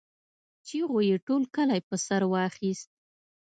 چيغو 0.67 0.99
يې 1.09 1.15
ټول 1.27 1.43
کلی 1.55 1.79
په 1.87 1.95
سر 2.05 2.21
واخيست. 2.31 2.89